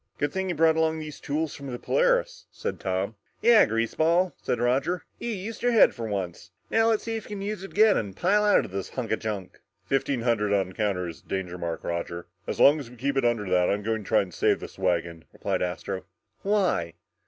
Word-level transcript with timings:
"Good 0.17 0.33
thing 0.33 0.49
you 0.49 0.55
brought 0.55 0.77
along 0.77 0.99
those 0.99 1.19
tools 1.19 1.53
from 1.53 1.67
the 1.67 1.77
Polaris," 1.77 2.47
said 2.51 2.79
Tom. 2.79 3.13
"Yeah, 3.43 3.67
greaseball," 3.67 4.33
said 4.41 4.59
Roger, 4.59 5.03
"you 5.19 5.29
used 5.29 5.61
your 5.61 5.73
head 5.73 5.93
for 5.93 6.07
once. 6.07 6.49
Now 6.71 6.87
let's 6.87 7.03
see 7.03 7.21
you 7.29 7.37
use 7.39 7.61
it 7.63 7.69
again 7.69 7.97
and 7.97 8.15
pile 8.17 8.43
out 8.43 8.65
of 8.65 8.71
this 8.71 8.89
hunk 8.89 9.11
of 9.11 9.19
junk!" 9.19 9.59
"Fifteen 9.85 10.21
hundred 10.21 10.53
on 10.53 10.69
the 10.69 10.73
counter 10.73 11.07
is 11.07 11.21
the 11.21 11.29
danger 11.29 11.59
mark, 11.59 11.83
Roger, 11.83 12.17
and 12.21 12.25
as 12.47 12.59
long 12.59 12.79
as 12.79 12.89
we 12.89 12.95
keep 12.95 13.15
it 13.15 13.23
under 13.25 13.47
that, 13.47 13.69
I'm 13.69 13.83
going 13.83 14.03
to 14.03 14.07
try 14.07 14.23
and 14.23 14.33
save 14.33 14.59
this 14.59 14.79
wagon!" 14.79 15.25
replied 15.33 15.61
Astro. 15.61 16.03
"Why? 16.41 16.95